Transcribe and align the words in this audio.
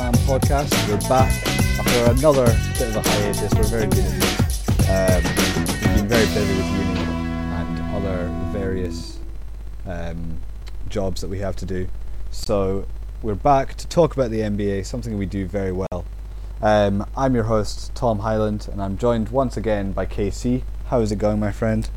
Man 0.00 0.14
podcast. 0.14 0.88
We're 0.88 0.96
back 1.10 1.30
after 1.78 2.10
another 2.10 2.46
bit 2.78 2.88
of 2.88 2.96
a 2.96 3.02
hiatus. 3.02 3.52
We're 3.52 3.64
very 3.64 3.86
good 3.86 3.98
at 3.98 4.20
this. 4.20 4.88
Um, 4.88 5.22
we've 5.68 5.94
been 5.94 6.08
very 6.08 6.24
busy 6.24 6.56
with 6.56 6.66
uni 6.68 7.00
and 7.00 7.94
other 7.94 8.34
various 8.50 9.18
um, 9.84 10.38
jobs 10.88 11.20
that 11.20 11.28
we 11.28 11.38
have 11.40 11.54
to 11.56 11.66
do. 11.66 11.86
So 12.30 12.86
we're 13.20 13.34
back 13.34 13.74
to 13.74 13.86
talk 13.88 14.14
about 14.14 14.30
the 14.30 14.40
NBA, 14.40 14.86
something 14.86 15.18
we 15.18 15.26
do 15.26 15.44
very 15.44 15.72
well. 15.72 16.06
Um, 16.62 17.06
I'm 17.14 17.34
your 17.34 17.44
host, 17.44 17.94
Tom 17.94 18.20
Highland, 18.20 18.70
and 18.72 18.80
I'm 18.80 18.96
joined 18.96 19.28
once 19.28 19.58
again 19.58 19.92
by 19.92 20.06
KC. 20.06 20.62
How 20.86 21.02
is 21.02 21.12
it 21.12 21.16
going, 21.16 21.38
my 21.38 21.52
friend? 21.52 21.90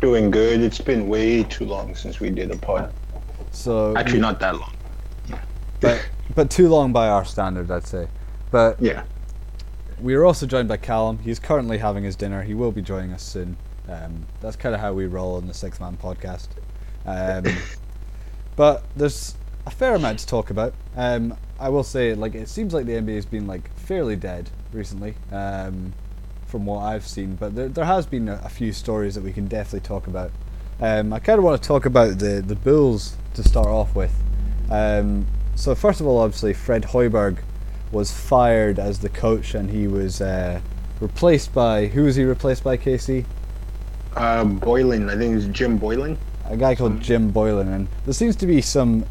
Doing 0.00 0.30
good. 0.30 0.60
It's 0.60 0.80
been 0.80 1.08
way 1.08 1.42
too 1.42 1.64
long 1.64 1.96
since 1.96 2.20
we 2.20 2.30
did 2.30 2.52
a 2.52 2.56
pod. 2.56 2.94
So 3.50 3.96
Actually, 3.96 4.20
not 4.20 4.38
that 4.38 4.54
long. 4.54 4.74
but 5.80 6.08
but 6.34 6.50
too 6.50 6.68
long 6.68 6.92
by 6.92 7.08
our 7.08 7.24
standards, 7.24 7.70
I'd 7.70 7.86
say. 7.86 8.08
But 8.50 8.80
Yeah. 8.80 9.02
we 10.00 10.14
are 10.14 10.24
also 10.24 10.46
joined 10.46 10.68
by 10.68 10.76
Callum. 10.76 11.18
He's 11.18 11.38
currently 11.38 11.78
having 11.78 12.04
his 12.04 12.16
dinner. 12.16 12.42
He 12.42 12.54
will 12.54 12.72
be 12.72 12.82
joining 12.82 13.12
us 13.12 13.22
soon. 13.22 13.56
Um, 13.88 14.26
that's 14.40 14.56
kind 14.56 14.74
of 14.74 14.80
how 14.80 14.92
we 14.92 15.06
roll 15.06 15.36
on 15.36 15.46
the 15.48 15.54
Sixth 15.54 15.80
Man 15.80 15.96
podcast. 15.96 16.48
Um, 17.06 17.44
but 18.56 18.84
there's 18.96 19.34
a 19.66 19.70
fair 19.70 19.94
amount 19.94 20.18
to 20.20 20.26
talk 20.26 20.50
about. 20.50 20.74
Um, 20.96 21.36
I 21.58 21.68
will 21.68 21.82
say, 21.84 22.14
like, 22.14 22.34
it 22.34 22.48
seems 22.48 22.72
like 22.72 22.86
the 22.86 22.92
NBA 22.92 23.16
has 23.16 23.26
been 23.26 23.46
like 23.46 23.72
fairly 23.76 24.16
dead 24.16 24.50
recently, 24.72 25.14
um, 25.32 25.92
from 26.46 26.66
what 26.66 26.80
I've 26.80 27.06
seen. 27.06 27.34
But 27.36 27.54
there, 27.54 27.68
there 27.68 27.84
has 27.84 28.06
been 28.06 28.28
a, 28.28 28.40
a 28.44 28.48
few 28.48 28.72
stories 28.72 29.14
that 29.14 29.24
we 29.24 29.32
can 29.32 29.46
definitely 29.46 29.80
talk 29.86 30.06
about. 30.06 30.30
Um, 30.80 31.12
I 31.12 31.18
kind 31.18 31.38
of 31.38 31.44
want 31.44 31.60
to 31.62 31.66
talk 31.66 31.84
about 31.84 32.18
the 32.18 32.42
the 32.46 32.56
Bulls 32.56 33.16
to 33.34 33.42
start 33.42 33.66
off 33.68 33.94
with. 33.94 34.14
Um, 34.70 35.26
so 35.60 35.74
first 35.74 36.00
of 36.00 36.06
all, 36.06 36.18
obviously, 36.18 36.52
Fred 36.54 36.82
Hoiberg 36.84 37.38
was 37.92 38.10
fired 38.12 38.78
as 38.78 38.98
the 39.00 39.08
coach, 39.08 39.54
and 39.54 39.70
he 39.70 39.86
was 39.86 40.20
uh, 40.20 40.60
replaced 41.00 41.52
by 41.52 41.86
who 41.86 42.04
was 42.04 42.16
he 42.16 42.24
replaced 42.24 42.64
by? 42.64 42.76
Casey, 42.76 43.26
Uh, 44.16 44.44
Boylan. 44.44 45.08
I 45.10 45.16
think 45.16 45.36
it's 45.36 45.46
Jim 45.46 45.76
Boylan. 45.76 46.16
a 46.46 46.56
guy 46.56 46.74
called 46.74 47.00
Jim 47.00 47.30
Boylan, 47.30 47.68
and 47.68 47.88
there 48.04 48.14
seems 48.14 48.36
to 48.36 48.46
be 48.46 48.60
some 48.60 49.04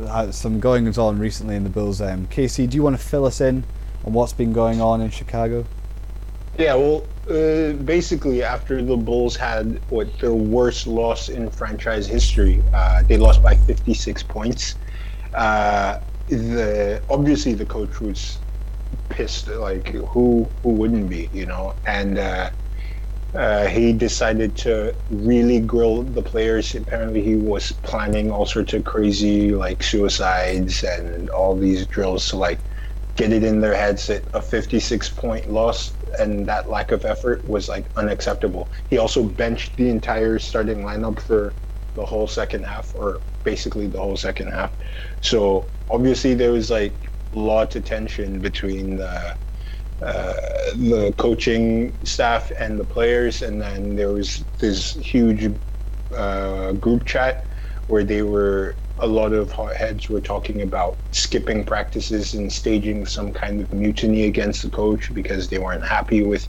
uh, 0.00 0.30
some 0.32 0.58
goings 0.58 0.98
on 0.98 1.18
recently 1.18 1.54
in 1.56 1.64
the 1.64 1.70
Bulls. 1.70 2.00
Um, 2.00 2.26
Casey, 2.28 2.66
do 2.66 2.76
you 2.76 2.82
want 2.82 2.98
to 2.98 3.02
fill 3.02 3.24
us 3.26 3.40
in 3.40 3.62
on 4.04 4.12
what's 4.14 4.32
been 4.32 4.52
going 4.52 4.80
on 4.80 5.00
in 5.00 5.10
Chicago? 5.10 5.64
Yeah. 6.58 6.74
Well, 6.74 7.04
uh, 7.30 7.72
basically, 7.84 8.42
after 8.42 8.82
the 8.82 8.96
Bulls 8.96 9.36
had 9.36 9.80
what 9.90 10.08
their 10.18 10.34
worst 10.34 10.86
loss 10.86 11.28
in 11.28 11.50
franchise 11.50 12.06
history, 12.06 12.62
uh, 12.74 13.02
they 13.04 13.16
lost 13.16 13.42
by 13.42 13.54
56 13.54 14.22
points. 14.24 14.74
Uh, 15.34 15.98
the 16.28 17.02
obviously 17.08 17.54
the 17.54 17.66
coach 17.66 18.00
was 18.00 18.38
pissed. 19.08 19.48
Like 19.48 19.88
who 19.88 20.52
who 20.62 20.70
wouldn't 20.72 21.08
be, 21.08 21.28
you 21.32 21.46
know? 21.46 21.76
And 21.86 22.18
uh, 22.18 22.50
uh, 23.34 23.66
he 23.66 23.92
decided 23.92 24.56
to 24.58 24.94
really 25.10 25.60
grill 25.60 26.02
the 26.02 26.22
players. 26.22 26.74
Apparently, 26.74 27.22
he 27.22 27.36
was 27.36 27.72
planning 27.82 28.30
all 28.30 28.46
sorts 28.46 28.74
of 28.74 28.84
crazy 28.84 29.52
like 29.52 29.82
suicides 29.82 30.82
and 30.84 31.30
all 31.30 31.56
these 31.56 31.86
drills 31.86 32.28
to 32.28 32.36
like 32.36 32.60
get 33.16 33.32
it 33.32 33.44
in 33.44 33.60
their 33.60 33.74
heads 33.74 34.06
that 34.06 34.26
a 34.34 34.40
56 34.42 35.10
point 35.10 35.50
loss 35.50 35.94
and 36.18 36.46
that 36.48 36.68
lack 36.68 36.92
of 36.92 37.04
effort 37.04 37.46
was 37.48 37.68
like 37.68 37.90
unacceptable. 37.96 38.70
He 38.88 38.98
also 38.98 39.22
benched 39.24 39.76
the 39.76 39.88
entire 39.88 40.38
starting 40.38 40.78
lineup 40.82 41.20
for 41.20 41.56
the 41.94 42.04
whole 42.04 42.26
second 42.26 42.64
half, 42.64 42.90
or 42.94 43.22
basically 43.44 43.88
the 43.88 43.98
whole 43.98 44.16
second 44.16 44.48
half. 44.52 44.72
So 45.20 45.70
obviously 45.90 46.34
there 46.34 46.52
was 46.52 46.70
like 46.70 47.10
a 47.34 47.38
lot 47.38 47.74
of 47.76 47.84
tension 47.84 48.40
between 48.40 48.96
the 48.96 49.36
uh, 50.00 50.32
the 50.74 51.14
coaching 51.16 51.96
staff 52.04 52.50
and 52.58 52.78
the 52.78 52.84
players, 52.84 53.42
and 53.42 53.60
then 53.62 53.94
there 53.94 54.12
was 54.12 54.44
this 54.58 54.92
huge 54.94 55.48
uh, 56.16 56.72
group 56.72 57.04
chat 57.04 57.46
where 57.86 58.04
they 58.04 58.22
were 58.22 58.78
a 58.98 59.06
lot 59.06 59.32
of 59.32 59.50
hotheads 59.52 60.08
were 60.08 60.20
talking 60.20 60.62
about 60.62 60.98
skipping 61.12 61.64
practices 61.64 62.34
and 62.34 62.52
staging 62.52 63.06
some 63.06 63.32
kind 63.32 63.62
of 63.62 63.72
mutiny 63.72 64.24
against 64.24 64.62
the 64.62 64.70
coach 64.70 65.12
because 65.14 65.48
they 65.48 65.58
weren't 65.58 65.84
happy 65.84 66.22
with 66.22 66.48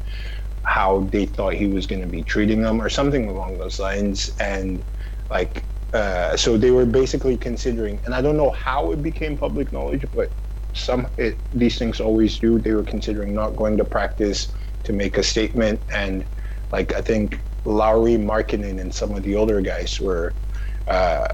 how 0.63 1.09
they 1.12 1.25
thought 1.25 1.53
he 1.53 1.68
was 1.68 1.88
going 1.88 2.01
to 2.01 2.07
be 2.07 2.23
treating 2.23 2.62
them 2.62 2.81
or 2.81 2.89
something 2.89 3.29
along 3.29 3.57
those 3.57 3.79
lines 3.79 4.29
and 4.39 4.84
like 5.33 5.67
uh, 5.94 6.38
so 6.38 6.57
they 6.57 6.71
were 6.71 6.85
basically 6.85 7.38
considering 7.38 8.01
and 8.05 8.16
i 8.16 8.21
don't 8.21 8.38
know 8.38 8.51
how 8.51 8.91
it 8.94 9.01
became 9.03 9.38
public 9.38 9.71
knowledge 9.73 10.05
but 10.13 10.29
some 10.73 11.07
it, 11.17 11.39
these 11.53 11.77
things 11.77 11.99
always 11.99 12.39
do. 12.39 12.59
They 12.59 12.71
were 12.73 12.83
considering 12.83 13.33
not 13.33 13.55
going 13.55 13.77
to 13.77 13.85
practice 13.85 14.55
to 14.85 14.94
make 14.94 15.17
a 15.17 15.23
statement. 15.23 15.81
And 15.91 16.27
like 16.71 16.94
i 16.95 17.01
think 17.01 17.44
Lauri 17.66 18.17
Markkanen 18.17 18.81
and 18.81 18.94
some 18.94 19.16
of 19.16 19.23
the 19.23 19.35
older 19.35 19.61
guys 19.61 19.99
were 20.01 20.35
uh, 20.88 21.27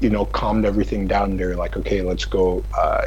you 0.00 0.10
know 0.10 0.26
calmed 0.26 0.64
everything 0.66 1.06
down. 1.06 1.36
They're 1.36 1.56
like 1.56 1.76
okay 1.76 2.02
let's 2.02 2.24
go 2.24 2.66
uh, 2.76 3.02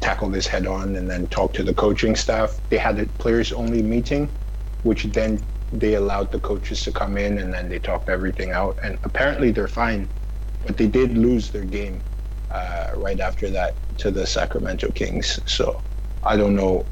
tackle 0.00 0.30
this 0.30 0.46
head 0.46 0.66
on 0.66 0.96
and 0.96 1.10
then 1.10 1.28
talk 1.28 1.52
to 1.54 1.64
the 1.64 1.74
coaching 1.74 2.16
staff. 2.16 2.60
They 2.70 2.78
had 2.78 2.98
a 2.98 3.06
players 3.18 3.52
only 3.52 3.82
meeting 3.82 4.38
which 4.82 5.04
then 5.12 5.46
they 5.80 5.94
allowed 5.94 6.30
the 6.32 6.40
coaches 6.40 6.82
to 6.82 6.92
come 6.92 7.16
in 7.16 7.38
and 7.38 7.52
then 7.52 7.68
they 7.68 7.78
talked 7.78 8.08
everything 8.08 8.50
out 8.52 8.76
and 8.82 8.98
apparently 9.04 9.50
they're 9.50 9.68
fine 9.68 10.08
but 10.66 10.76
they 10.76 10.88
did 10.88 11.16
lose 11.16 11.50
their 11.50 11.64
game 11.64 12.00
uh, 12.50 12.90
right 12.96 13.20
after 13.20 13.48
that 13.50 13.74
to 13.98 14.10
the 14.10 14.26
Sacramento 14.26 14.90
Kings. 14.90 15.40
So 15.46 15.80
I 16.24 16.36
don't 16.36 16.56
know 16.56 16.84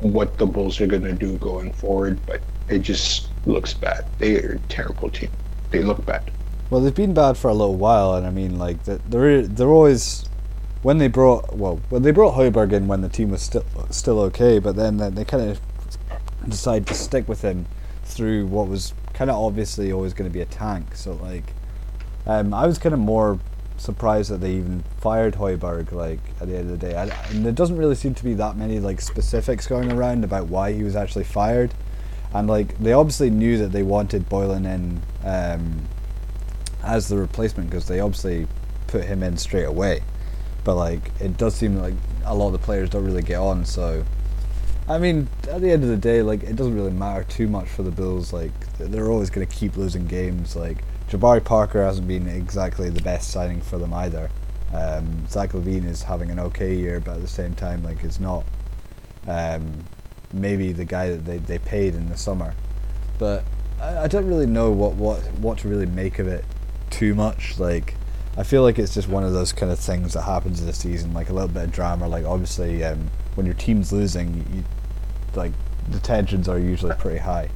what 0.00 0.38
the 0.38 0.46
Bulls 0.46 0.80
are 0.80 0.86
going 0.86 1.02
to 1.02 1.12
do 1.12 1.38
going 1.38 1.72
forward, 1.72 2.18
but 2.26 2.40
it 2.68 2.80
just 2.80 3.28
looks 3.46 3.72
bad. 3.72 4.04
They 4.18 4.42
are 4.42 4.54
a 4.54 4.58
terrible 4.68 5.08
team. 5.10 5.30
They 5.70 5.82
look 5.82 6.04
bad. 6.04 6.30
Well, 6.68 6.80
they've 6.80 6.94
been 6.94 7.14
bad 7.14 7.36
for 7.36 7.48
a 7.48 7.54
little 7.54 7.76
while, 7.76 8.14
and 8.14 8.26
I 8.26 8.30
mean, 8.30 8.58
like 8.58 8.82
they're 8.84 9.46
they're, 9.46 9.68
always 9.68 10.24
when 10.82 10.98
they 10.98 11.06
brought 11.06 11.56
well 11.56 11.80
when 11.90 12.02
they 12.02 12.10
brought 12.10 12.34
Hoiberg 12.34 12.72
in 12.72 12.88
when 12.88 13.02
the 13.02 13.08
team 13.08 13.30
was 13.30 13.42
still 13.42 13.64
still 13.90 14.18
okay, 14.22 14.58
but 14.58 14.74
then 14.74 14.96
they, 14.96 15.10
they 15.10 15.24
kind 15.24 15.48
of 15.48 15.60
decided 16.48 16.88
to 16.88 16.94
stick 16.94 17.28
with 17.28 17.42
him 17.42 17.66
through 18.06 18.46
what 18.46 18.68
was 18.68 18.94
kind 19.12 19.30
of 19.30 19.36
obviously 19.36 19.92
always 19.92 20.12
going 20.14 20.30
to 20.30 20.32
be 20.32 20.40
a 20.40 20.46
tank. 20.46 20.94
So 20.94 21.14
like, 21.14 21.52
um, 22.26 22.54
I 22.54 22.66
was 22.66 22.78
kind 22.78 22.92
of 22.92 22.98
more 22.98 23.38
surprised 23.78 24.30
that 24.30 24.38
they 24.38 24.52
even 24.54 24.84
fired 24.98 25.34
Hoiberg. 25.34 25.92
Like 25.92 26.20
at 26.40 26.48
the 26.48 26.56
end 26.56 26.70
of 26.70 26.80
the 26.80 26.86
day, 26.86 26.96
I, 26.96 27.06
and 27.30 27.44
there 27.44 27.52
doesn't 27.52 27.76
really 27.76 27.94
seem 27.94 28.14
to 28.14 28.24
be 28.24 28.34
that 28.34 28.56
many 28.56 28.80
like 28.80 29.00
specifics 29.00 29.66
going 29.66 29.92
around 29.92 30.24
about 30.24 30.46
why 30.46 30.72
he 30.72 30.82
was 30.82 30.96
actually 30.96 31.24
fired. 31.24 31.74
And 32.32 32.48
like 32.48 32.78
they 32.78 32.92
obviously 32.92 33.30
knew 33.30 33.58
that 33.58 33.72
they 33.72 33.82
wanted 33.82 34.28
Boylan 34.28 34.66
in 34.66 35.02
um, 35.24 35.86
as 36.82 37.08
the 37.08 37.16
replacement 37.16 37.70
because 37.70 37.88
they 37.88 38.00
obviously 38.00 38.46
put 38.86 39.04
him 39.04 39.22
in 39.22 39.36
straight 39.36 39.64
away. 39.64 40.02
But 40.64 40.76
like 40.76 41.12
it 41.20 41.36
does 41.36 41.54
seem 41.54 41.76
like 41.76 41.94
a 42.24 42.34
lot 42.34 42.48
of 42.48 42.52
the 42.52 42.58
players 42.58 42.90
don't 42.90 43.04
really 43.04 43.22
get 43.22 43.38
on. 43.38 43.64
So 43.64 44.04
I 44.88 44.98
mean, 44.98 45.28
at 45.50 45.60
the 45.60 45.70
end 45.70 45.82
of 45.82 45.88
the 45.88 45.96
day, 45.96 46.22
like 46.22 46.44
it 46.44 46.54
doesn't 46.54 46.74
really 46.74 46.92
matter 46.92 47.24
too 47.24 47.48
much 47.48 47.68
for 47.68 47.82
the 47.82 47.90
Bulls. 47.90 48.32
Like 48.32 48.52
they're 48.78 49.10
always 49.10 49.30
going 49.30 49.46
to 49.46 49.52
keep 49.52 49.76
losing 49.76 50.06
games. 50.06 50.54
Like 50.54 50.78
Jabari 51.10 51.44
Parker 51.44 51.84
hasn't 51.84 52.06
been 52.06 52.28
exactly 52.28 52.88
the 52.90 53.02
best 53.02 53.30
signing 53.30 53.60
for 53.60 53.78
them 53.78 53.92
either. 53.92 54.30
Um, 54.72 55.26
Zach 55.28 55.50
LaVine 55.50 55.86
is 55.86 56.02
having 56.02 56.30
an 56.30 56.38
okay 56.38 56.74
year, 56.74 57.00
but 57.00 57.16
at 57.16 57.22
the 57.22 57.28
same 57.28 57.54
time, 57.54 57.82
like 57.82 58.04
it's 58.04 58.20
not 58.20 58.44
um, 59.26 59.84
maybe 60.32 60.72
the 60.72 60.84
guy 60.84 61.10
that 61.10 61.24
they, 61.24 61.38
they 61.38 61.58
paid 61.58 61.94
in 61.94 62.08
the 62.08 62.16
summer. 62.16 62.54
But 63.18 63.44
I, 63.80 64.04
I 64.04 64.06
don't 64.08 64.26
really 64.26 64.46
know 64.46 64.70
what, 64.70 64.94
what 64.94 65.20
what 65.38 65.58
to 65.58 65.68
really 65.68 65.86
make 65.86 66.18
of 66.20 66.28
it 66.28 66.44
too 66.90 67.14
much. 67.14 67.58
Like 67.58 67.94
I 68.38 68.42
feel 68.42 68.62
like 68.62 68.78
it's 68.78 68.92
just 68.92 69.08
one 69.08 69.24
of 69.24 69.32
those 69.32 69.52
kind 69.52 69.72
of 69.72 69.78
things 69.78 70.12
that 70.12 70.22
happens 70.22 70.60
in 70.60 70.66
the 70.66 70.72
season, 70.72 71.14
like 71.14 71.30
a 71.30 71.32
little 71.32 71.48
bit 71.48 71.64
of 71.64 71.72
drama. 71.72 72.06
Like 72.06 72.26
obviously, 72.26 72.84
um, 72.84 73.10
when 73.34 73.46
your 73.46 73.54
team's 73.54 73.92
losing, 73.92 74.44
you, 74.54 74.64
like 75.34 75.52
the 75.88 75.98
tensions 76.00 76.48
are 76.48 76.58
usually 76.58 76.94
pretty 76.96 77.18
high. 77.18 77.48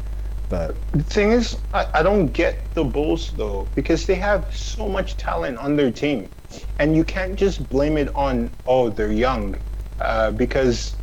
But 0.48 0.74
The 0.92 1.02
thing 1.02 1.32
is, 1.32 1.56
I, 1.74 1.86
I 1.94 2.02
don't 2.02 2.28
get 2.28 2.74
the 2.74 2.82
Bulls 2.82 3.32
though 3.36 3.68
because 3.74 4.06
they 4.06 4.14
have 4.16 4.54
so 4.54 4.88
much 4.88 5.16
talent 5.16 5.58
on 5.58 5.76
their 5.76 5.90
team, 5.90 6.28
and 6.78 6.96
you 6.96 7.04
can't 7.04 7.36
just 7.36 7.68
blame 7.68 7.98
it 7.98 8.12
on 8.14 8.50
oh 8.66 8.88
they're 8.88 9.12
young, 9.12 9.56
uh, 10.00 10.30
because 10.30 10.96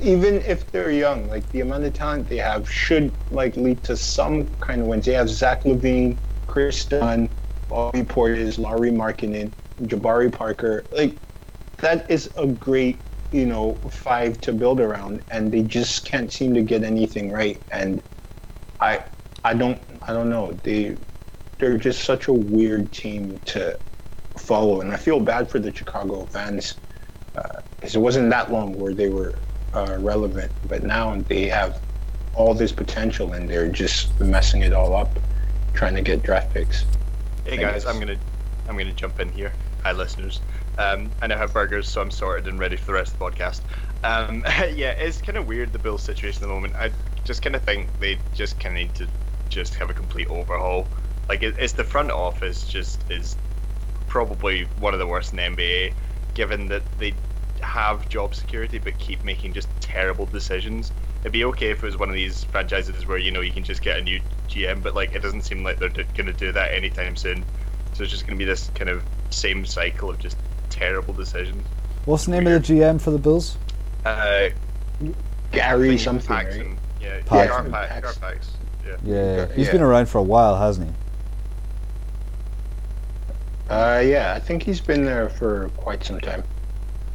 even 0.00 0.42
if 0.42 0.70
they're 0.72 0.90
young, 0.90 1.28
like 1.28 1.48
the 1.52 1.60
amount 1.60 1.84
of 1.84 1.94
talent 1.94 2.28
they 2.28 2.38
have 2.38 2.68
should 2.68 3.12
like 3.30 3.56
lead 3.56 3.84
to 3.84 3.96
some 3.96 4.48
kind 4.58 4.80
of 4.80 4.88
wins. 4.88 5.06
They 5.06 5.12
have 5.14 5.30
Zach 5.30 5.62
LaVine, 5.62 6.16
Kris 6.48 6.84
Dunn, 6.84 7.30
Bobby 7.72 8.02
Portis, 8.02 8.58
Lauri 8.58 8.90
Markkanen, 8.90 9.50
Jabari 9.84 10.30
Parker. 10.30 10.84
Like 10.92 11.14
that 11.78 12.08
is 12.10 12.28
a 12.36 12.46
great 12.46 12.98
you 13.32 13.46
know 13.46 13.74
five 13.90 14.38
to 14.42 14.52
build 14.52 14.78
around, 14.78 15.22
and 15.30 15.50
they 15.50 15.62
just 15.62 16.04
can't 16.04 16.30
seem 16.30 16.52
to 16.52 16.60
get 16.62 16.84
anything 16.84 17.32
right. 17.32 17.58
And 17.70 18.02
I 18.78 19.02
I 19.42 19.54
don't 19.54 19.80
I 20.02 20.12
don't 20.12 20.28
know. 20.28 20.52
They 20.62 20.96
they're 21.58 21.78
just 21.78 22.04
such 22.04 22.28
a 22.28 22.32
weird 22.32 22.92
team 22.92 23.38
to 23.46 23.78
follow, 24.36 24.82
and 24.82 24.92
I 24.92 24.96
feel 24.96 25.18
bad 25.18 25.48
for 25.48 25.58
the 25.58 25.74
Chicago 25.74 26.26
fans. 26.26 26.74
Uh, 27.34 27.62
it 27.80 27.96
wasn't 27.96 28.28
that 28.28 28.52
long 28.52 28.78
where 28.78 28.92
they 28.92 29.08
were 29.08 29.34
uh, 29.72 29.96
relevant, 29.98 30.52
but 30.68 30.82
now 30.82 31.16
they 31.28 31.48
have 31.48 31.80
all 32.34 32.52
this 32.52 32.72
potential 32.72 33.32
and 33.32 33.48
they're 33.48 33.68
just 33.68 34.18
messing 34.20 34.60
it 34.60 34.74
all 34.74 34.94
up, 34.94 35.18
trying 35.72 35.94
to 35.94 36.02
get 36.02 36.22
draft 36.22 36.52
picks. 36.52 36.84
Hey 37.44 37.58
guys, 37.58 37.84
I'm 37.86 37.98
gonna 37.98 38.18
I'm 38.66 38.76
gonna 38.78 38.92
jump 38.92 39.20
in 39.20 39.30
here. 39.32 39.56
Hi 39.78 39.92
listeners. 39.92 40.42
Um, 40.78 41.14
I 41.20 41.26
now 41.26 41.38
have 41.38 41.52
burgers, 41.52 41.88
so 41.88 42.00
I'm 42.00 42.10
sorted 42.10 42.46
and 42.48 42.58
ready 42.58 42.76
for 42.76 42.86
the 42.86 42.92
rest 42.94 43.12
of 43.14 43.18
the 43.18 43.24
podcast. 43.24 43.62
Um, 44.04 44.44
yeah, 44.48 44.90
it's 44.98 45.20
kind 45.20 45.36
of 45.38 45.46
weird 45.46 45.72
the 45.72 45.78
Bulls 45.78 46.04
situation 46.04 46.44
at 46.44 46.48
the 46.48 46.54
moment. 46.54 46.74
I 46.76 46.94
just 47.24 47.42
kind 47.42 47.54
of 47.56 47.62
think 47.64 47.98
they 47.98 48.24
just 48.32 48.58
kind 48.58 48.76
of 48.76 48.82
need 48.82 48.94
to 48.96 49.10
just 49.48 49.74
have 49.76 49.90
a 49.90 49.94
complete 49.94 50.28
overhaul. 50.28 50.92
Like 51.28 51.42
it, 51.42 51.56
it's 51.58 51.74
the 51.74 51.84
front 51.84 52.10
office 52.10 52.64
just 52.64 53.04
is 53.08 53.38
probably 54.06 54.70
one 54.76 54.94
of 54.94 55.00
the 55.00 55.06
worst 55.06 55.32
in 55.32 55.36
the 55.38 55.44
NBA, 55.44 55.96
given 56.34 56.68
that 56.68 56.86
they 56.96 57.20
have 57.62 58.08
job 58.08 58.34
security 58.34 58.78
but 58.78 58.98
keep 58.98 59.24
making 59.24 59.54
just 59.54 59.70
terrible 59.80 60.26
decisions. 60.26 60.92
It'd 61.22 61.32
be 61.32 61.44
okay 61.44 61.70
if 61.70 61.78
it 61.82 61.86
was 61.86 61.96
one 61.96 62.08
of 62.08 62.14
these 62.16 62.44
franchises 62.44 63.06
where 63.06 63.16
you 63.18 63.30
know 63.30 63.40
you 63.40 63.52
can 63.52 63.62
just 63.62 63.80
get 63.82 63.96
a 63.98 64.02
new 64.02 64.20
GM, 64.48 64.82
but 64.82 64.94
like 64.94 65.14
it 65.14 65.22
doesn't 65.22 65.42
seem 65.42 65.62
like 65.62 65.78
they're 65.78 65.88
going 65.88 66.26
to 66.26 66.32
do 66.32 66.50
that 66.52 66.74
anytime 66.74 67.14
soon. 67.14 67.44
So 67.92 68.02
it's 68.02 68.10
just 68.10 68.26
going 68.26 68.36
to 68.36 68.44
be 68.44 68.48
this 68.48 68.70
kind 68.74 68.90
of 68.90 69.04
same 69.30 69.64
cycle 69.64 70.10
of 70.10 70.18
just 70.18 70.36
terrible 70.68 71.14
decisions. 71.14 71.64
What's 72.06 72.24
the 72.24 72.32
name 72.32 72.46
of 72.48 72.66
the 72.66 72.74
GM 72.74 73.00
for 73.00 73.12
the 73.12 73.18
Bulls? 73.18 73.56
Uh, 74.04 74.48
Gary 75.52 75.96
something. 75.96 76.26
Paxson. 76.26 76.68
Right? 76.70 76.78
Yeah, 77.00 77.20
Paxson. 77.24 77.70
Gar- 77.70 77.86
Paxson. 77.86 78.02
Gar- 78.02 78.30
Pax. 78.32 78.50
Yeah. 78.84 78.96
Yeah, 79.04 79.46
he's 79.54 79.66
Yeah. 79.66 79.72
been 79.72 79.82
around 79.82 80.06
for 80.08 80.18
a 80.18 80.22
while, 80.22 80.56
hasn't 80.58 80.88
he? 80.88 80.94
Uh, 83.72 84.00
yeah, 84.04 84.34
I 84.34 84.40
think 84.40 84.64
he's 84.64 84.80
been 84.80 85.04
there 85.04 85.28
for 85.28 85.68
quite 85.76 86.02
some 86.04 86.20
time. 86.20 86.42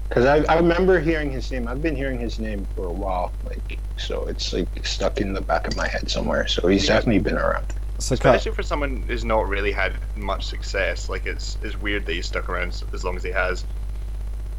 Because 0.10 0.26
I, 0.26 0.38
I 0.52 0.56
remember 0.58 1.00
hearing 1.00 1.32
his 1.32 1.52
name. 1.52 1.68
I've 1.68 1.82
been 1.82 1.96
hearing 1.96 2.20
his 2.20 2.40
name 2.40 2.66
for 2.76 2.86
a 2.86 2.92
while, 2.92 3.32
like 3.46 3.78
so 3.98 4.26
it's 4.28 4.54
like 4.54 4.68
stuck 4.86 5.20
in 5.20 5.34
the 5.34 5.42
back 5.42 5.68
of 5.68 5.76
my 5.76 5.88
head 5.88 6.10
somewhere. 6.10 6.48
So 6.48 6.68
he's 6.68 6.88
Yeah. 6.88 6.96
definitely 6.96 7.20
been 7.20 7.38
around. 7.38 7.66
So 8.00 8.16
Ka- 8.16 8.30
Especially 8.34 8.56
for 8.56 8.64
someone 8.64 9.04
who's 9.08 9.26
not 9.26 9.48
really 9.50 9.72
had 9.72 9.94
much 10.16 10.46
success, 10.46 11.10
like 11.10 11.26
it's 11.26 11.58
it's 11.62 11.76
weird 11.82 12.06
that 12.06 12.14
he's 12.14 12.28
stuck 12.28 12.48
around 12.48 12.82
as 12.94 13.04
long 13.04 13.16
as 13.18 13.24
he 13.24 13.32
has. 13.32 13.66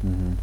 Mhm. 0.05 0.35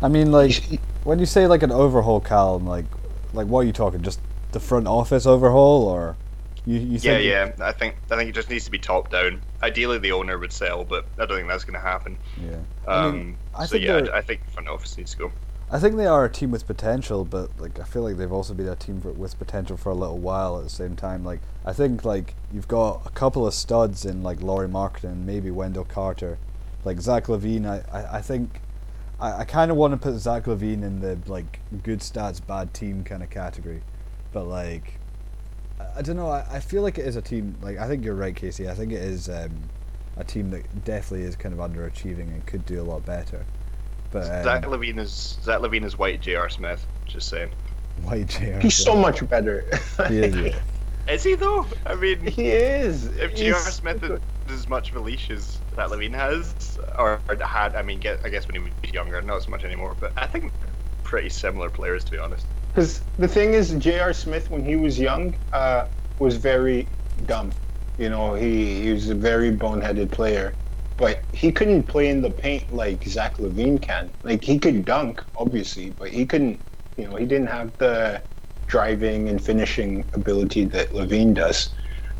I 0.00 0.08
mean, 0.08 0.32
like 0.32 0.80
when 1.04 1.18
you 1.20 1.26
say 1.26 1.46
like 1.46 1.62
an 1.62 1.70
overhaul, 1.70 2.20
Cal, 2.20 2.58
like 2.58 2.86
like 3.32 3.46
what 3.46 3.60
are 3.60 3.64
you 3.64 3.72
talking? 3.72 4.02
Just 4.02 4.18
the 4.50 4.60
front 4.60 4.86
office 4.88 5.24
overhaul, 5.24 5.84
or 5.84 6.16
you 6.64 6.78
you 6.78 6.98
Yeah, 7.02 7.18
yeah. 7.18 7.52
I 7.60 7.72
think 7.72 7.96
I 8.10 8.16
think 8.16 8.30
it 8.30 8.34
just 8.34 8.50
needs 8.50 8.64
to 8.66 8.70
be 8.70 8.78
top 8.78 9.10
down. 9.10 9.42
Ideally, 9.62 9.98
the 9.98 10.12
owner 10.12 10.38
would 10.38 10.52
sell, 10.52 10.84
but 10.84 11.06
I 11.18 11.26
don't 11.26 11.36
think 11.36 11.48
that's 11.48 11.64
going 11.64 11.74
to 11.74 11.80
happen. 11.80 12.18
yeah. 12.36 12.56
Um, 12.86 12.86
I 12.86 13.10
mean, 13.12 13.38
I 13.54 13.66
so 13.66 13.72
think 13.72 13.84
yeah, 13.84 14.06
I 14.12 14.20
think 14.22 14.48
front 14.50 14.68
office 14.68 14.96
needs 14.96 15.12
to 15.12 15.18
go. 15.18 15.32
I 15.70 15.78
think 15.78 15.96
they 15.96 16.06
are 16.06 16.24
a 16.24 16.30
team 16.30 16.50
with 16.50 16.66
potential, 16.66 17.24
but 17.24 17.58
like 17.58 17.80
I 17.80 17.84
feel 17.84 18.02
like 18.02 18.16
they've 18.16 18.30
also 18.32 18.52
been 18.54 18.68
a 18.68 18.76
team 18.76 19.00
for, 19.00 19.12
with 19.12 19.38
potential 19.38 19.76
for 19.76 19.90
a 19.90 19.94
little 19.94 20.18
while 20.18 20.58
at 20.58 20.64
the 20.64 20.70
same 20.70 20.96
time. 20.96 21.24
Like 21.24 21.40
I 21.64 21.72
think 21.72 22.04
like 22.04 22.34
you've 22.52 22.68
got 22.68 23.02
a 23.06 23.10
couple 23.10 23.46
of 23.46 23.54
studs 23.54 24.04
in 24.04 24.22
like 24.22 24.42
Lauri 24.42 24.68
Markkanen 24.68 25.04
and 25.04 25.26
maybe 25.26 25.50
Wendell 25.50 25.84
Carter, 25.84 26.38
like 26.84 27.00
Zach 27.00 27.26
LaVine. 27.26 27.66
I 27.66 27.84
I, 27.90 28.18
I 28.18 28.22
think 28.22 28.60
I, 29.18 29.40
I 29.40 29.44
kind 29.44 29.70
of 29.70 29.76
want 29.78 29.92
to 29.92 29.96
put 29.96 30.18
Zach 30.18 30.44
LaVine 30.44 30.82
in 30.82 31.00
the 31.00 31.18
like 31.26 31.60
good 31.82 32.00
stats 32.00 32.44
bad 32.46 32.74
team 32.74 33.02
kind 33.02 33.22
of 33.22 33.30
category, 33.30 33.82
but 34.32 34.44
like 34.44 34.98
I, 35.94 35.98
I 35.98 36.02
don't 36.02 36.16
know. 36.16 36.28
I, 36.28 36.46
I 36.50 36.60
feel 36.60 36.82
like 36.82 36.98
it 36.98 37.06
is 37.06 37.16
a 37.16 37.22
team. 37.22 37.56
Like 37.62 37.78
I 37.78 37.86
think 37.86 38.04
you're 38.04 38.14
right, 38.14 38.34
Casey. 38.34 38.68
I 38.68 38.74
think 38.74 38.92
it 38.92 39.02
is 39.02 39.28
um, 39.28 39.50
a 40.16 40.24
team 40.24 40.50
that 40.50 40.84
definitely 40.84 41.26
is 41.26 41.36
kind 41.36 41.58
of 41.58 41.60
underachieving 41.60 42.28
and 42.28 42.44
could 42.46 42.64
do 42.66 42.80
a 42.80 42.84
lot 42.84 43.04
better. 43.04 43.44
But 44.10 44.24
um, 44.24 44.44
Zach 44.44 44.64
LaVine 44.64 44.98
is 44.98 45.38
Zach 45.42 45.60
LaVine 45.60 45.84
is 45.84 45.98
white 45.98 46.20
J.R. 46.20 46.48
Smith. 46.48 46.86
Just 47.06 47.28
saying. 47.28 47.50
White 48.02 48.28
JR. 48.28 48.58
He's 48.58 48.74
so 48.76 48.96
much 48.96 49.26
better. 49.28 49.64
He 50.08 50.18
is, 50.18 50.36
yeah. 50.36 50.58
Is 51.08 51.24
he 51.24 51.34
though? 51.34 51.66
I 51.84 51.96
mean, 51.96 52.20
he 52.20 52.50
is. 52.50 53.06
if 53.16 53.34
J.R. 53.34 53.58
Smith 53.58 54.00
so 54.00 54.14
is 54.46 54.52
as 54.52 54.68
much 54.68 54.90
of 54.90 54.96
a 54.96 55.00
leash 55.00 55.30
as 55.30 55.58
that 55.74 55.88
LaVine 55.88 56.14
has, 56.14 56.78
or, 56.96 57.20
or 57.28 57.36
had, 57.44 57.74
I 57.74 57.82
mean, 57.82 57.98
get, 57.98 58.20
I 58.24 58.28
guess 58.28 58.46
when 58.46 58.54
he 58.54 58.60
was 58.60 58.92
younger, 58.92 59.20
not 59.20 59.38
as 59.38 59.48
much 59.48 59.64
anymore. 59.64 59.96
But 59.98 60.12
I 60.16 60.28
think 60.28 60.52
pretty 61.02 61.28
similar 61.28 61.70
players, 61.70 62.04
to 62.04 62.12
be 62.12 62.18
honest. 62.18 62.46
Because 62.72 63.02
the 63.18 63.28
thing 63.28 63.54
is, 63.54 63.74
J.R. 63.74 64.12
Smith, 64.12 64.48
when 64.50 64.64
he 64.64 64.76
was 64.76 64.98
young, 64.98 65.34
uh, 65.52 65.84
was 66.18 66.36
very 66.36 66.96
dumb. 67.24 67.54
You 67.98 68.08
know, 68.08 68.34
he, 68.34 68.82
he 68.82 68.92
was 68.92 69.10
a 69.10 69.14
very 69.14 69.52
boneheaded 69.56 70.10
player. 70.12 70.56
But 70.98 71.24
he 71.32 71.52
couldn't 71.52 71.84
play 71.84 72.08
in 72.08 72.22
the 72.22 72.30
paint 72.30 72.70
like 72.72 73.04
Zach 73.04 73.36
LaVine 73.38 73.82
can. 73.82 74.14
Like, 74.22 74.44
he 74.44 74.58
could 74.58 74.84
dunk, 74.84 75.22
obviously, 75.36 75.90
but 75.90 76.10
he 76.10 76.26
couldn't, 76.26 76.62
you 76.96 77.08
know, 77.08 77.16
he 77.16 77.26
didn't 77.26 77.48
have 77.48 77.72
the 77.78 78.22
driving 78.68 79.28
and 79.28 79.44
finishing 79.44 80.08
ability 80.14 80.64
that 80.66 80.92
LaVine 80.92 81.34
does. 81.34 81.74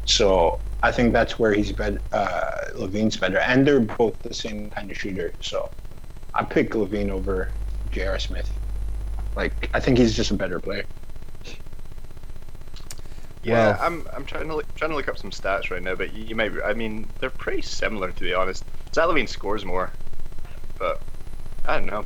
So 0.04 0.62
I 0.82 0.90
think 0.92 1.12
that's 1.12 1.38
where 1.38 1.52
he's 1.54 1.72
better. 1.72 2.02
Uh, 2.12 2.50
LaVine's 2.76 3.16
better. 3.16 3.38
And 3.38 3.66
they're 3.66 3.80
both 3.80 4.14
the 4.22 4.34
same 4.34 4.70
kind 4.70 4.90
of 4.90 4.96
shooter. 4.96 5.34
So 5.40 5.70
I 6.34 6.44
pick 6.44 6.72
LaVine 6.72 7.10
over 7.10 7.54
J.R. 7.90 8.18
Smith. 8.18 8.50
Like, 9.34 9.70
I 9.72 9.80
think 9.80 9.98
he's 9.98 10.14
just 10.14 10.30
a 10.30 10.34
better 10.34 10.60
player. 10.60 10.84
Yeah, 13.42 13.72
Well- 13.72 13.78
I'm 13.82 14.08
I'm 14.14 14.24
trying 14.24 14.48
to 14.48 14.54
look, 14.56 14.72
trying 14.76 14.90
to 14.90 14.96
look 14.96 15.08
up 15.08 15.18
some 15.18 15.30
stats 15.30 15.70
right 15.70 15.82
now, 15.82 15.94
but 15.94 16.12
you, 16.14 16.24
you 16.24 16.36
might. 16.36 16.52
I 16.64 16.74
mean, 16.74 17.08
they're 17.18 17.30
pretty 17.30 17.62
similar 17.62 18.12
to 18.12 18.20
be 18.20 18.34
honest. 18.34 18.64
Zach 18.94 19.28
scores 19.28 19.64
more, 19.64 19.90
but 20.78 21.00
I 21.66 21.78
don't 21.78 21.86
know. 21.86 22.04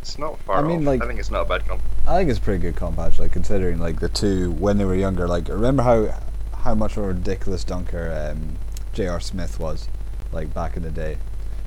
It's 0.00 0.18
not 0.18 0.38
far 0.40 0.58
I 0.58 0.62
mean, 0.62 0.80
off. 0.80 0.86
like- 0.86 1.02
I 1.02 1.06
think 1.06 1.20
it's 1.20 1.30
not 1.30 1.42
a 1.42 1.48
bad 1.48 1.66
comp. 1.68 1.82
I 2.06 2.16
think 2.16 2.30
it's 2.30 2.38
a 2.38 2.42
pretty 2.42 2.60
good 2.62 2.76
comp 2.76 2.98
actually, 2.98 3.28
considering 3.28 3.78
like 3.78 4.00
the 4.00 4.08
two 4.08 4.52
when 4.52 4.78
they 4.78 4.84
were 4.84 4.94
younger. 4.96 5.28
Like, 5.28 5.48
remember 5.48 5.82
how 5.82 6.20
how 6.62 6.74
much 6.74 6.96
of 6.96 7.04
a 7.04 7.08
ridiculous 7.08 7.62
dunker 7.62 8.12
um, 8.32 8.56
J.R. 8.92 9.20
Smith 9.20 9.60
was, 9.60 9.88
like 10.32 10.52
back 10.52 10.76
in 10.76 10.82
the 10.82 10.90
day. 10.90 11.18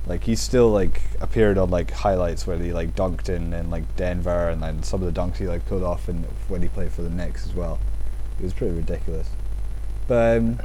Like 0.09 0.23
he 0.23 0.35
still 0.35 0.71
like 0.71 1.01
appeared 1.21 1.59
on 1.59 1.69
like 1.69 1.91
highlights 1.91 2.47
where 2.47 2.57
he 2.57 2.73
like 2.73 2.95
dunked 2.95 3.29
in 3.29 3.53
in 3.53 3.69
like 3.69 3.95
Denver, 3.95 4.49
and 4.49 4.61
then 4.61 4.81
some 4.81 5.03
of 5.03 5.13
the 5.13 5.21
dunks 5.21 5.37
he 5.37 5.47
like 5.47 5.67
pulled 5.67 5.83
off 5.83 6.09
in 6.09 6.23
when 6.47 6.63
he 6.63 6.67
played 6.67 6.91
for 6.91 7.03
the 7.03 7.11
Knicks 7.11 7.45
as 7.45 7.53
well. 7.53 7.79
It 8.39 8.43
was 8.43 8.53
pretty 8.53 8.75
ridiculous. 8.75 9.29
But 10.07 10.39
um, 10.39 10.59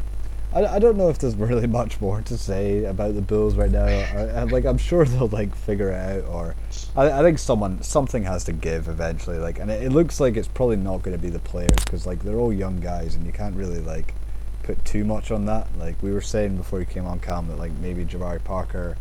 I, 0.54 0.64
I 0.64 0.78
don't 0.78 0.96
know 0.96 1.10
if 1.10 1.18
there's 1.18 1.36
really 1.50 1.66
much 1.66 2.00
more 2.00 2.22
to 2.22 2.38
say 2.38 2.84
about 2.84 3.14
the 3.16 3.20
Bulls 3.20 3.54
right 3.54 3.70
now. 3.70 3.84
I, 3.84 4.28
I, 4.28 4.42
like 4.44 4.64
I'm 4.64 4.78
sure 4.78 5.04
they'll 5.04 5.28
like 5.28 5.54
figure 5.54 5.90
it 5.90 5.96
out, 5.96 6.24
or 6.24 6.54
I, 6.96 7.10
I 7.10 7.22
think 7.22 7.38
someone 7.38 7.82
something 7.82 8.22
has 8.24 8.44
to 8.44 8.52
give 8.54 8.88
eventually. 8.88 9.36
Like, 9.36 9.58
and 9.58 9.70
it, 9.70 9.82
it 9.82 9.90
looks 9.90 10.20
like 10.20 10.38
it's 10.38 10.48
probably 10.48 10.76
not 10.76 11.02
going 11.02 11.14
to 11.14 11.22
be 11.22 11.28
the 11.28 11.38
players 11.38 11.76
because 11.84 12.06
like 12.06 12.20
they're 12.20 12.38
all 12.38 12.52
young 12.52 12.80
guys, 12.80 13.14
and 13.14 13.26
you 13.26 13.32
can't 13.32 13.56
really 13.56 13.80
like 13.80 14.14
put 14.62 14.82
too 14.86 15.04
much 15.04 15.30
on 15.30 15.44
that. 15.44 15.68
Like 15.78 16.02
we 16.02 16.12
were 16.12 16.22
saying 16.22 16.56
before 16.56 16.80
you 16.80 16.86
came 16.86 17.04
on, 17.04 17.20
Cam, 17.20 17.48
that 17.48 17.58
like 17.58 17.72
maybe 17.72 18.06
Jabari 18.06 18.42
Parker 18.42 18.96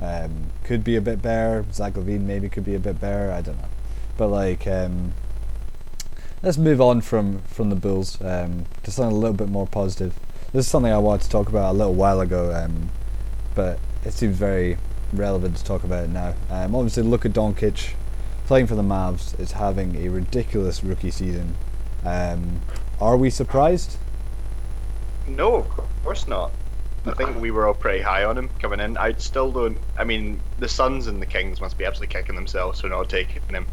um, 0.00 0.50
could 0.64 0.84
be 0.84 0.96
a 0.96 1.00
bit 1.00 1.22
better. 1.22 1.64
Zach 1.72 1.94
LaVine 1.94 2.22
maybe 2.22 2.48
could 2.48 2.64
be 2.64 2.74
a 2.74 2.80
bit 2.80 3.00
better. 3.00 3.32
I 3.32 3.40
don't 3.40 3.58
know, 3.58 3.68
but 4.16 4.28
like. 4.28 4.66
Um, 4.66 5.12
Let's 6.42 6.58
move 6.58 6.82
on 6.82 7.00
from, 7.00 7.40
from 7.48 7.70
the 7.70 7.76
Bulls 7.76 8.20
um, 8.20 8.66
to 8.82 8.90
something 8.90 9.16
a 9.16 9.18
little 9.18 9.36
bit 9.36 9.48
more 9.48 9.66
positive. 9.66 10.14
This 10.52 10.66
is 10.66 10.70
something 10.70 10.92
I 10.92 10.98
wanted 10.98 11.24
to 11.24 11.30
talk 11.30 11.48
about 11.48 11.74
a 11.74 11.76
little 11.76 11.94
while 11.94 12.20
ago, 12.20 12.54
um, 12.54 12.90
but 13.54 13.78
it 14.04 14.12
seems 14.12 14.36
very 14.36 14.76
relevant 15.14 15.56
to 15.56 15.64
talk 15.64 15.82
about 15.82 16.10
now. 16.10 16.34
Um, 16.50 16.74
obviously, 16.74 17.04
Luka 17.04 17.30
Doncic, 17.30 17.94
playing 18.46 18.66
for 18.66 18.74
the 18.74 18.82
Mavs, 18.82 19.38
is 19.40 19.52
having 19.52 19.96
a 19.96 20.08
ridiculous 20.10 20.84
rookie 20.84 21.10
season. 21.10 21.56
Um, 22.04 22.60
are 23.00 23.16
we 23.16 23.30
surprised? 23.30 23.96
No, 25.26 25.54
of 25.54 25.68
course 26.04 26.28
not. 26.28 26.52
I 27.06 27.14
think 27.14 27.36
we 27.38 27.50
were 27.50 27.66
all 27.66 27.74
pretty 27.74 28.02
high 28.02 28.24
on 28.24 28.36
him 28.36 28.50
coming 28.60 28.80
in. 28.80 28.96
I 28.96 29.14
still 29.14 29.52
don't. 29.52 29.80
I 29.96 30.04
mean, 30.04 30.44
the 30.58 30.68
Suns 30.68 31.06
and 31.06 31.22
the 31.22 31.26
Kings 31.26 31.60
must 31.60 31.78
be 31.78 31.84
absolutely 31.84 32.12
kicking 32.12 32.34
themselves 32.34 32.80
for 32.80 32.88
not 32.88 33.08
taking 33.08 33.42
him. 33.48 33.68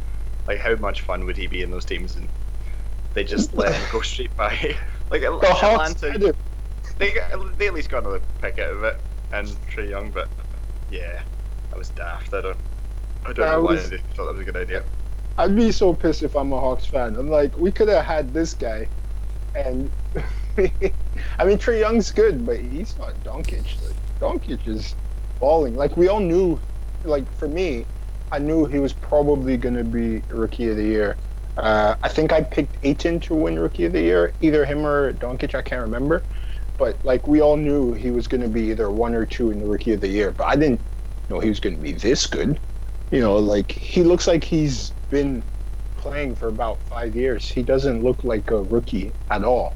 Like, 0.48 0.60
how 0.60 0.75
much 0.75 1.02
fun 1.02 1.25
would 1.25 1.38
he 1.38 1.48
be 1.48 1.62
in 1.62 1.72
those 1.72 1.86
teams? 1.86 2.16
And 2.16 2.30
they 3.13 3.24
just 3.24 3.54
let 3.54 3.74
him 3.74 3.88
go 3.92 4.02
straight 4.02 4.36
by. 4.36 4.78
like 5.12 5.22
The 5.22 5.56
Atlanta, 5.63 6.16
they 7.00 7.13
they 7.58 7.68
at 7.68 7.74
least 7.74 7.90
got 7.90 8.00
another 8.04 8.24
pick 8.42 8.60
out 8.60 8.74
of 8.74 8.84
it, 8.84 8.96
and 9.32 9.48
Trae 9.68 9.90
Young. 9.90 10.12
But 10.12 10.30
yeah, 10.90 11.22
that 11.72 11.78
was 11.78 11.92
daft. 11.92 12.34
I 12.34 12.42
don't. 12.42 12.60
I 13.25 13.34
don't 13.34 13.50
know 13.50 13.62
why 13.62 13.75
was- 13.75 13.90
they 13.90 13.98
thought 14.16 14.25
that 14.28 14.34
was 14.34 14.42
a 14.42 14.46
good 14.46 14.58
idea. 14.58 14.86
I'd 15.38 15.56
be 15.56 15.72
so 15.72 15.94
pissed 15.94 16.22
if 16.24 16.36
I'm 16.36 16.54
a 16.54 16.60
Hawks 16.60 16.86
fan. 16.86 17.16
I'm 17.16 17.30
like, 17.30 17.58
we 17.58 17.72
could 17.72 17.88
have 17.88 18.06
had 18.06 18.34
this 18.34 18.54
guy, 18.54 18.92
and 19.56 19.92
I 20.57 21.45
mean 21.45 21.57
Trae 21.57 21.79
Young's 21.79 22.12
good, 22.12 22.45
but 22.45 22.60
he's 22.60 22.98
not 22.98 23.13
Doncic. 23.24 23.65
Like, 23.86 23.95
Doncic 24.19 24.67
is 24.67 24.95
balling. 25.39 25.75
Like 25.75 25.98
we 25.98 26.07
all 26.07 26.19
knew. 26.19 26.60
Like 27.03 27.29
for 27.33 27.48
me, 27.48 27.86
I 28.31 28.39
knew 28.39 28.65
he 28.65 28.79
was 28.79 28.93
probably 28.93 29.57
gonna 29.57 29.83
be 29.83 30.22
Rookie 30.29 30.69
of 30.69 30.77
the 30.77 30.83
Year. 30.83 31.17
Uh, 31.57 31.95
I 32.01 32.07
think 32.07 32.31
I 32.31 32.41
picked 32.41 32.77
Ayton 32.83 33.19
to 33.22 33.36
win 33.36 33.60
Rookie 33.60 33.86
of 33.86 33.93
the 33.93 34.01
Year, 34.01 34.33
either 34.41 34.65
him 34.65 34.86
or 34.86 35.13
Doncic. 35.13 35.53
I 35.53 35.62
can't 35.62 35.81
remember, 35.81 36.24
but 36.77 36.98
like 37.03 37.27
we 37.27 37.41
all 37.41 37.57
knew 37.57 37.93
he 37.93 38.12
was 38.12 38.27
gonna 38.27 38.48
be 38.48 38.62
either 38.72 38.89
one 38.89 39.13
or 39.15 39.25
two 39.25 39.51
in 39.51 39.60
the 39.60 39.65
Rookie 39.65 39.93
of 39.93 40.01
the 40.01 40.07
Year. 40.07 40.31
But 40.31 40.45
I 40.45 40.55
didn't 40.55 40.79
know 41.29 41.39
he 41.39 41.50
was 41.50 41.60
gonna 41.60 41.77
be 41.77 41.93
this 41.93 42.25
good. 42.25 42.60
You 43.12 43.19
know, 43.19 43.38
like 43.38 43.72
he 43.72 44.03
looks 44.03 44.27
like 44.27 44.43
he's 44.43 44.91
been 45.10 45.43
playing 45.98 46.36
for 46.36 46.48
about 46.48 46.79
five 46.89 47.15
years. 47.15 47.50
He 47.50 47.63
doesn't 47.63 48.03
look 48.03 48.24
like 48.24 48.50
a 48.51 48.62
rookie 48.63 49.12
at 49.29 49.43
all. 49.43 49.75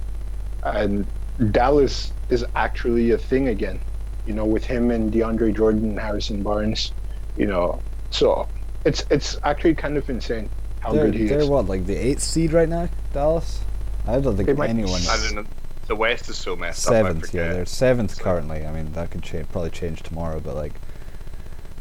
And 0.64 1.06
Dallas 1.52 2.12
is 2.30 2.46
actually 2.56 3.12
a 3.12 3.18
thing 3.18 3.50
again. 3.50 3.80
You 4.26 4.34
know, 4.34 4.46
with 4.46 4.66
him 4.66 4.92
and 4.92 5.12
DeAndre 5.12 5.56
Jordan 5.56 5.92
and 5.92 6.00
Harrison 6.00 6.44
Barnes. 6.44 6.92
You 7.38 7.46
know, 7.46 7.82
so 8.10 8.48
it's 8.86 9.06
it's 9.10 9.38
actually 9.44 9.76
kind 9.76 9.98
of 9.98 10.10
insane 10.10 10.50
how 10.80 10.94
they're, 10.94 11.06
good 11.06 11.14
he 11.16 11.28
they're 11.28 11.40
is. 11.40 11.50
what, 11.50 11.68
like 11.68 11.86
the 11.86 11.96
eighth 11.96 12.22
seed 12.22 12.54
right 12.54 12.70
now, 12.70 12.90
Dallas? 13.14 13.62
I 14.08 14.20
don't 14.20 14.38
think 14.38 14.58
might- 14.58 14.70
anyone. 14.70 15.02
I 15.10 15.18
don't 15.18 15.36
know. 15.36 15.46
The 15.88 15.96
West 15.96 16.30
is 16.30 16.38
so 16.38 16.56
messed 16.56 16.86
up. 16.88 16.94
Seventh, 16.94 17.34
yeah, 17.34 17.54
they're 17.54 17.66
seventh 17.66 18.20
currently. 18.20 18.66
I 18.66 18.74
mean, 18.74 18.92
that 18.92 19.10
could 19.10 19.24
change, 19.24 19.48
probably 19.54 19.70
change 19.70 20.04
tomorrow, 20.04 20.42
but 20.42 20.54
like, 20.54 20.74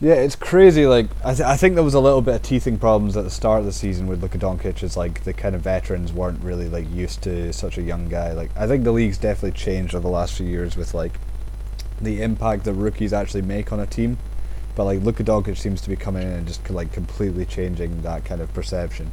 yeah, 0.00 0.14
it's 0.14 0.36
crazy. 0.36 0.86
Like, 0.86 1.06
I, 1.24 1.34
th- 1.34 1.46
I 1.46 1.56
think 1.56 1.74
there 1.74 1.84
was 1.84 1.94
a 1.94 2.00
little 2.00 2.20
bit 2.20 2.34
of 2.34 2.42
teething 2.42 2.78
problems 2.78 3.16
at 3.16 3.24
the 3.24 3.30
start 3.30 3.60
of 3.60 3.66
the 3.66 3.72
season 3.72 4.06
with 4.06 4.22
Luka 4.22 4.38
Doncic. 4.38 4.82
As 4.82 4.96
like 4.96 5.24
the 5.24 5.32
kind 5.32 5.54
of 5.54 5.62
veterans 5.62 6.12
weren't 6.12 6.42
really 6.42 6.68
like 6.68 6.90
used 6.90 7.22
to 7.22 7.52
such 7.52 7.78
a 7.78 7.82
young 7.82 8.08
guy. 8.08 8.32
Like, 8.32 8.50
I 8.56 8.66
think 8.66 8.84
the 8.84 8.92
league's 8.92 9.16
definitely 9.16 9.58
changed 9.58 9.94
over 9.94 10.02
the 10.02 10.12
last 10.12 10.34
few 10.34 10.46
years 10.46 10.76
with 10.76 10.92
like 10.92 11.18
the 12.00 12.22
impact 12.22 12.64
that 12.64 12.74
rookies 12.74 13.14
actually 13.14 13.42
make 13.42 13.72
on 13.72 13.80
a 13.80 13.86
team. 13.86 14.18
But 14.74 14.84
like 14.84 15.00
Luka 15.00 15.24
Doncic 15.24 15.56
seems 15.56 15.80
to 15.80 15.88
be 15.88 15.96
coming 15.96 16.22
in 16.22 16.28
and 16.28 16.46
just 16.46 16.68
like 16.68 16.92
completely 16.92 17.46
changing 17.46 18.02
that 18.02 18.26
kind 18.26 18.42
of 18.42 18.52
perception. 18.52 19.10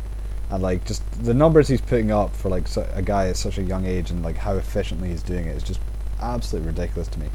And 0.50 0.62
like 0.62 0.84
just 0.86 1.10
the 1.24 1.34
numbers 1.34 1.70
he's 1.70 1.80
putting 1.80 2.12
up 2.12 2.36
for 2.36 2.50
like 2.50 2.68
a 2.94 3.02
guy 3.02 3.30
at 3.30 3.38
such 3.38 3.58
a 3.58 3.64
young 3.64 3.86
age 3.86 4.12
and 4.12 4.22
like 4.22 4.36
how 4.36 4.56
efficiently 4.56 5.10
he's 5.10 5.24
doing 5.24 5.46
it 5.46 5.56
is 5.56 5.64
just 5.64 5.80
absolutely 6.20 6.68
ridiculous 6.68 7.08
to 7.08 7.20
me. 7.20 7.30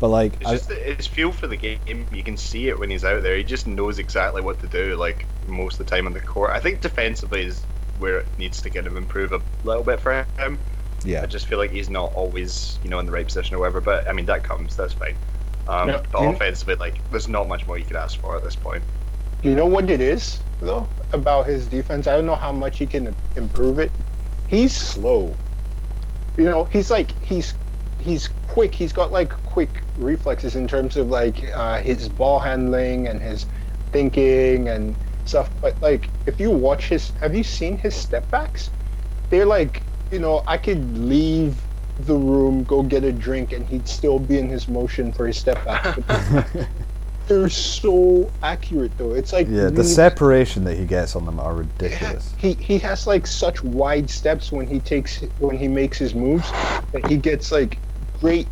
But 0.00 0.08
like, 0.08 0.36
It's 0.40 0.50
I, 0.50 0.52
just 0.52 0.68
that 0.68 0.78
his 0.82 1.06
feel 1.06 1.32
for 1.32 1.46
the 1.48 1.56
game. 1.56 2.08
You 2.10 2.22
can 2.24 2.36
see 2.36 2.68
it 2.68 2.78
when 2.78 2.90
he's 2.90 3.04
out 3.04 3.22
there. 3.22 3.36
He 3.36 3.44
just 3.44 3.66
knows 3.66 3.98
exactly 3.98 4.42
what 4.42 4.60
to 4.60 4.68
do. 4.68 4.96
Like 4.96 5.28
most 5.46 5.80
of 5.80 5.86
the 5.86 5.90
time 5.94 6.06
on 6.06 6.12
the 6.12 6.20
court. 6.20 6.50
I 6.54 6.60
think 6.60 6.80
defensively 6.80 7.44
is 7.44 7.66
where 7.94 8.18
it 8.20 8.28
needs 8.38 8.62
to 8.62 8.70
kind 8.70 8.86
of 8.86 8.96
improve 8.96 9.32
a 9.32 9.42
little 9.64 9.84
bit 9.84 10.00
for 10.00 10.24
him. 10.38 10.60
yeah, 11.02 11.22
I 11.22 11.26
just 11.26 11.46
feel 11.48 11.58
like 11.58 11.70
he's 11.72 11.90
not 11.90 12.12
always, 12.14 12.78
you 12.82 12.90
know, 12.90 12.98
in 13.00 13.06
the 13.06 13.12
right 13.12 13.26
position 13.26 13.56
or 13.56 13.60
whatever. 13.60 13.80
But 13.80 14.08
I 14.08 14.12
mean, 14.12 14.26
that 14.26 14.44
comes. 14.44 14.76
That's 14.76 14.94
fine. 14.94 15.18
Um, 15.66 15.88
Yeah. 15.88 16.02
But 16.12 16.26
offensively, 16.28 16.76
like, 16.76 17.02
there's 17.10 17.28
not 17.28 17.48
much 17.48 17.66
more 17.66 17.78
you 17.78 17.86
could 17.86 17.96
ask 17.96 18.18
for 18.20 18.36
at 18.36 18.42
this 18.44 18.56
point. 18.56 18.84
You 19.42 19.54
know 19.54 19.66
what 19.66 19.90
it 19.90 20.00
is 20.00 20.44
though 20.60 20.92
about 21.12 21.46
his 21.46 21.68
defense? 21.68 22.06
I 22.06 22.16
don't 22.16 22.26
know 22.26 22.36
how 22.36 22.52
much 22.52 22.78
he 22.78 22.86
can 22.86 23.16
improve 23.36 23.78
it. 23.78 23.92
He's 24.46 24.76
slow. 24.76 25.38
You 26.36 26.44
know, 26.44 26.64
he's 26.64 26.90
like 26.90 27.20
he's 27.22 27.54
he's 27.98 28.28
quick. 28.46 28.74
He's 28.74 28.92
got 28.92 29.12
like 29.12 29.32
quick 29.58 29.82
reflexes 29.98 30.54
in 30.54 30.68
terms 30.68 30.96
of 30.96 31.08
like 31.08 31.50
uh, 31.52 31.80
his 31.80 32.08
ball 32.08 32.38
handling 32.38 33.08
and 33.08 33.20
his 33.20 33.44
thinking 33.90 34.68
and 34.68 34.94
stuff. 35.24 35.50
But 35.60 35.74
like, 35.82 36.08
if 36.26 36.38
you 36.38 36.52
watch 36.52 36.84
his, 36.84 37.10
have 37.20 37.34
you 37.34 37.42
seen 37.42 37.76
his 37.76 37.92
step 37.92 38.30
backs? 38.30 38.70
They're 39.30 39.46
like, 39.46 39.82
you 40.12 40.20
know, 40.20 40.44
I 40.46 40.58
could 40.58 40.96
leave 40.96 41.60
the 42.06 42.14
room, 42.14 42.62
go 42.62 42.84
get 42.84 43.02
a 43.02 43.10
drink, 43.10 43.52
and 43.52 43.66
he'd 43.66 43.88
still 43.88 44.20
be 44.20 44.38
in 44.38 44.48
his 44.48 44.68
motion 44.68 45.12
for 45.12 45.26
his 45.26 45.36
step 45.36 45.64
back. 45.64 45.98
They're 47.26 47.48
so 47.48 48.30
accurate 48.44 48.96
though. 48.96 49.14
It's 49.14 49.32
like 49.32 49.48
yeah, 49.50 49.70
the 49.70 49.82
separation 49.82 50.62
that 50.64 50.76
he 50.76 50.84
gets 50.86 51.16
on 51.16 51.26
them 51.26 51.40
are 51.40 51.52
yeah, 51.52 51.58
ridiculous. 51.58 52.32
he 52.38 52.52
he 52.54 52.78
has 52.78 53.08
like 53.08 53.26
such 53.26 53.64
wide 53.64 54.08
steps 54.08 54.52
when 54.52 54.68
he 54.68 54.78
takes 54.78 55.18
when 55.40 55.58
he 55.58 55.66
makes 55.66 55.98
his 55.98 56.14
moves 56.14 56.48
that 56.92 57.04
he 57.08 57.16
gets 57.16 57.50
like 57.50 57.76
great. 58.20 58.46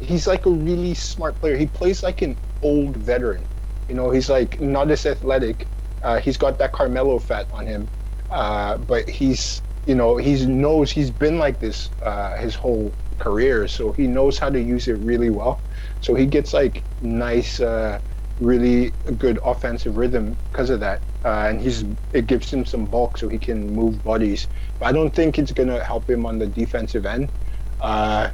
He's 0.00 0.26
like 0.26 0.46
a 0.46 0.50
really 0.50 0.94
smart 0.94 1.40
player. 1.40 1.56
He 1.56 1.66
plays 1.66 2.02
like 2.02 2.22
an 2.22 2.38
old 2.62 2.96
veteran. 2.96 3.48
You 3.88 3.94
know, 3.94 4.10
he's 4.10 4.28
like 4.28 4.60
not 4.60 4.90
as 4.90 5.06
athletic. 5.06 5.68
Uh, 6.02 6.20
he's 6.20 6.36
got 6.36 6.58
that 6.58 6.72
Carmelo 6.72 7.18
fat 7.18 7.48
on 7.50 7.66
him, 7.66 7.90
uh, 8.30 8.76
but 8.78 9.08
he's 9.08 9.62
you 9.86 9.94
know 9.94 10.16
he 10.16 10.44
knows 10.46 10.90
he's 10.92 11.10
been 11.10 11.38
like 11.38 11.58
this 11.60 11.90
uh, 12.02 12.36
his 12.36 12.54
whole 12.54 12.96
career, 13.18 13.66
so 13.66 13.92
he 13.92 14.06
knows 14.06 14.38
how 14.38 14.50
to 14.50 14.60
use 14.62 14.86
it 14.86 14.92
really 14.94 15.30
well. 15.30 15.64
So 16.00 16.14
he 16.14 16.26
gets 16.26 16.52
like 16.52 16.86
nice, 17.00 17.58
uh, 17.60 17.98
really 18.38 18.94
good 19.16 19.40
offensive 19.44 19.96
rhythm 19.96 20.38
because 20.52 20.70
of 20.70 20.80
that, 20.80 21.02
uh, 21.24 21.46
and 21.48 21.60
he's 21.60 21.84
it 22.12 22.26
gives 22.26 22.52
him 22.52 22.64
some 22.64 22.86
bulk 22.86 23.18
so 23.18 23.28
he 23.28 23.38
can 23.38 23.74
move 23.74 24.02
bodies. 24.02 24.46
But 24.78 24.86
I 24.86 24.92
don't 24.92 25.14
think 25.14 25.38
it's 25.38 25.52
gonna 25.52 25.82
help 25.82 26.08
him 26.08 26.26
on 26.26 26.38
the 26.38 26.46
defensive 26.46 27.06
end. 27.06 27.32
Uh, 27.80 28.30